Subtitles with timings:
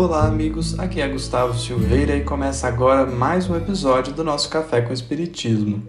[0.00, 0.78] Olá, amigos.
[0.78, 5.82] Aqui é Gustavo Silveira e começa agora mais um episódio do nosso Café com Espiritismo.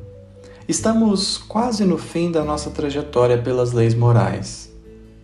[0.68, 4.74] Estamos quase no fim da nossa trajetória pelas leis morais.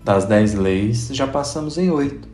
[0.04, 2.28] Das dez leis, já passamos em oito.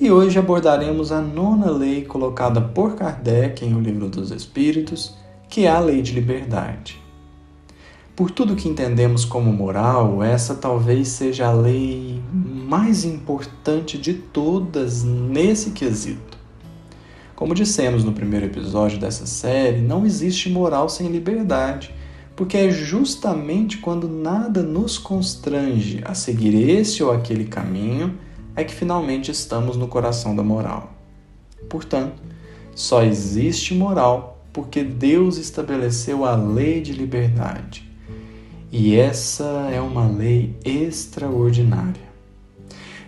[0.00, 5.16] E hoje abordaremos a nona lei colocada por Kardec em O Livro dos Espíritos,
[5.48, 7.02] que é a lei de liberdade.
[8.18, 15.04] Por tudo que entendemos como moral, essa talvez seja a lei mais importante de todas
[15.04, 16.36] nesse quesito.
[17.36, 21.94] Como dissemos no primeiro episódio dessa série, não existe moral sem liberdade,
[22.34, 28.18] porque é justamente quando nada nos constrange a seguir esse ou aquele caminho
[28.56, 30.92] é que finalmente estamos no coração da moral.
[31.70, 32.20] Portanto,
[32.74, 37.87] só existe moral porque Deus estabeleceu a lei de liberdade.
[38.70, 42.08] E essa é uma lei extraordinária.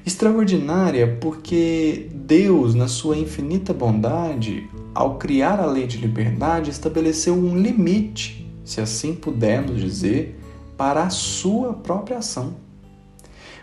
[0.07, 7.59] Extraordinária porque Deus, na sua infinita bondade, ao criar a lei de liberdade, estabeleceu um
[7.59, 10.41] limite, se assim pudermos dizer,
[10.79, 12.55] para a sua própria ação.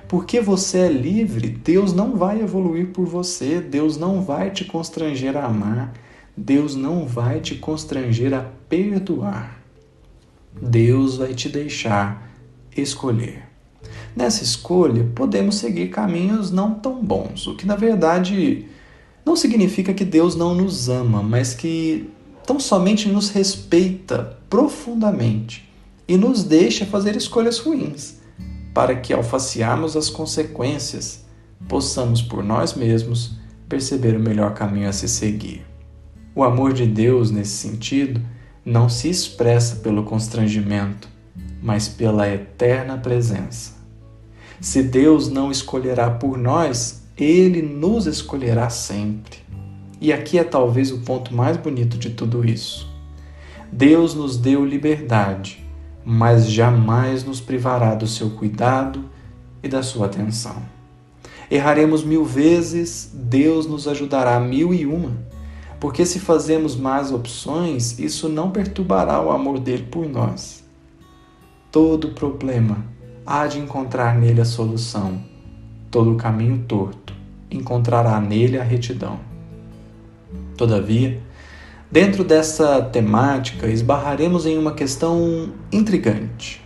[0.08, 5.36] Porque você é livre, Deus não vai evoluir por você, Deus não vai te constranger
[5.36, 5.94] a amar,
[6.38, 9.57] Deus não vai te constranger a perdoar.
[10.62, 12.30] Deus vai te deixar
[12.76, 13.44] escolher.
[14.16, 18.66] Nessa escolha, podemos seguir caminhos não tão bons, o que na verdade
[19.26, 22.10] não significa que Deus não nos ama, mas que
[22.46, 25.70] tão somente nos respeita profundamente
[26.08, 28.20] e nos deixa fazer escolhas ruins,
[28.74, 31.26] para que ao facearmos as consequências,
[31.68, 35.66] possamos por nós mesmos perceber o melhor caminho a se seguir.
[36.34, 38.22] O amor de Deus, nesse sentido,
[38.68, 41.08] não se expressa pelo constrangimento,
[41.64, 43.78] mas pela eterna presença.
[44.60, 49.38] Se Deus não escolherá por nós, Ele nos escolherá sempre.
[50.02, 52.94] E aqui é talvez o ponto mais bonito de tudo isso.
[53.72, 55.66] Deus nos deu liberdade,
[56.04, 59.06] mas jamais nos privará do seu cuidado
[59.64, 60.62] e da sua atenção.
[61.50, 65.37] Erraremos mil vezes, Deus nos ajudará mil e uma
[65.80, 70.64] porque se fazemos más opções, isso não perturbará o amor dele por nós.
[71.72, 72.86] Todo problema
[73.26, 75.22] há de encontrar nele a solução,
[75.92, 77.14] todo caminho torto
[77.50, 79.20] encontrará nele a retidão.
[80.58, 81.22] Todavia,
[81.92, 86.62] dentro dessa temática, esbarraremos em uma questão intrigante.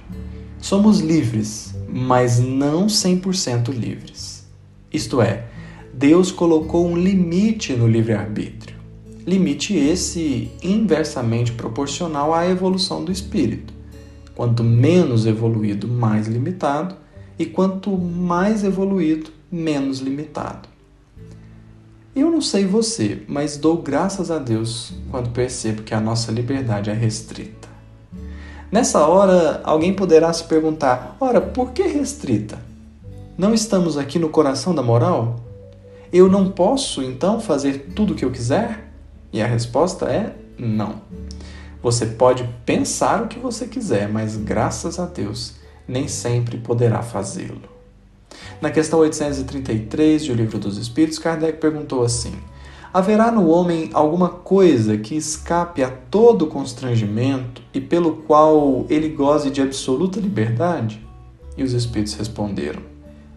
[0.57, 4.49] Somos livres, mas não 100% livres.
[4.91, 5.45] Isto é,
[5.93, 8.80] Deus colocou um limite no livre-arbítrio
[9.25, 13.73] limite esse inversamente proporcional à evolução do espírito.
[14.35, 16.95] Quanto menos evoluído, mais limitado,
[17.37, 20.69] e quanto mais evoluído, menos limitado.
[22.15, 26.89] Eu não sei você, mas dou graças a Deus quando percebo que a nossa liberdade
[26.89, 27.69] é restrita.
[28.71, 32.59] Nessa hora, alguém poderá se perguntar: ora, por que restrita?
[33.37, 35.39] Não estamos aqui no coração da moral?
[36.11, 38.90] Eu não posso então fazer tudo o que eu quiser?
[39.33, 41.01] E a resposta é não.
[41.81, 45.55] Você pode pensar o que você quiser, mas graças a Deus
[45.87, 47.69] nem sempre poderá fazê-lo.
[48.61, 52.33] Na questão 833 de O Livro dos Espíritos, Kardec perguntou assim:
[52.93, 59.49] Haverá no homem alguma coisa que escape a todo constrangimento e pelo qual ele goze
[59.49, 61.05] de absoluta liberdade?
[61.57, 62.81] E os Espíritos responderam: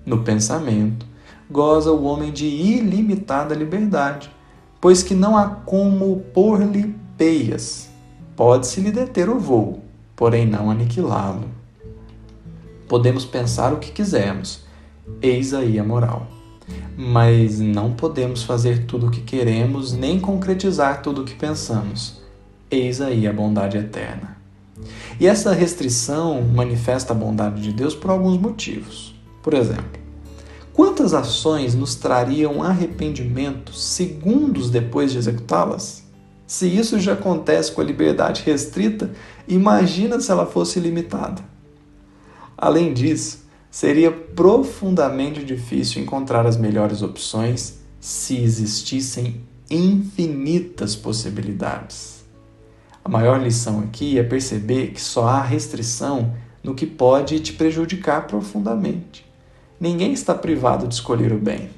[0.05, 1.07] No pensamento,
[1.51, 4.31] goza o homem de ilimitada liberdade
[4.85, 7.89] pois que não há como pôr-lhe peias.
[8.37, 9.83] Pode-se lhe deter o voo,
[10.15, 11.49] porém não aniquilá-lo.
[12.87, 14.63] Podemos pensar o que quisermos,
[15.23, 16.27] eis aí a moral.
[16.99, 22.21] Mas não podemos fazer tudo o que queremos, nem concretizar tudo o que pensamos.
[22.71, 24.37] Eis aí a bondade eterna.
[25.19, 29.19] E essa restrição manifesta a bondade de Deus por alguns motivos.
[29.43, 30.04] Por exemplo,
[30.75, 36.03] Quantas ações nos trariam arrependimento segundos depois de executá-las?
[36.49, 39.13] Se isso já acontece com a liberdade restrita,
[39.47, 41.41] imagina se ela fosse limitada.
[42.59, 52.25] Além disso, seria profundamente difícil encontrar as melhores opções se existissem infinitas possibilidades.
[53.05, 56.35] A maior lição aqui é perceber que só há restrição
[56.65, 59.34] no que pode te prejudicar profundamente.
[59.81, 61.71] Ninguém está privado de escolher o bem.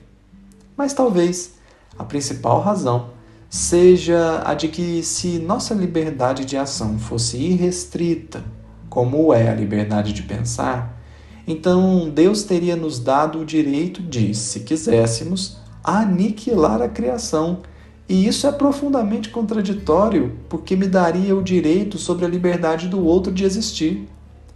[0.76, 1.54] Mas talvez
[1.98, 3.10] a principal razão
[3.48, 8.44] seja a de que, se nossa liberdade de ação fosse irrestrita,
[8.88, 11.00] como é a liberdade de pensar,
[11.46, 17.60] então Deus teria nos dado o direito de, se quiséssemos, aniquilar a criação.
[18.08, 23.32] E isso é profundamente contraditório, porque me daria o direito sobre a liberdade do outro
[23.32, 24.08] de existir.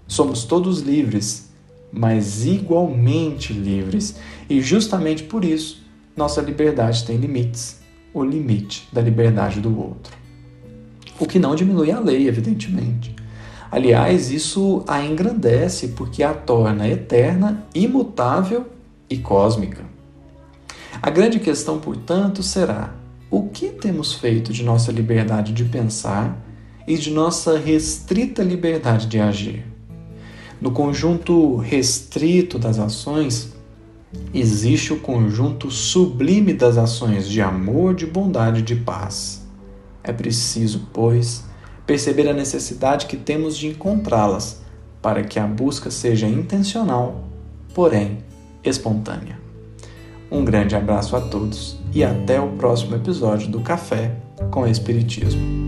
[0.06, 1.49] Somos todos livres,
[1.92, 4.16] mas igualmente livres,
[4.48, 5.82] e justamente por isso
[6.16, 7.80] nossa liberdade tem limites
[8.12, 10.16] o limite da liberdade do outro.
[11.18, 13.14] O que não diminui a lei, evidentemente.
[13.70, 18.66] Aliás, isso a engrandece porque a torna eterna, imutável
[19.08, 19.84] e cósmica.
[21.00, 22.94] A grande questão, portanto, será:
[23.30, 26.36] o que temos feito de nossa liberdade de pensar
[26.86, 29.69] e de nossa restrita liberdade de agir?
[30.60, 33.52] No conjunto restrito das ações,
[34.34, 39.46] existe o conjunto sublime das ações de amor, de bondade e de paz.
[40.02, 41.44] É preciso, pois,
[41.86, 44.60] perceber a necessidade que temos de encontrá-las
[45.00, 47.24] para que a busca seja intencional,
[47.74, 48.18] porém
[48.62, 49.38] espontânea.
[50.30, 54.14] Um grande abraço a todos e até o próximo episódio do Café
[54.50, 55.59] com Espiritismo.